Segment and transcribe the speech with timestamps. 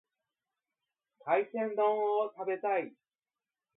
[1.19, 1.95] 海鮮丼
[2.25, 2.91] を食べたい。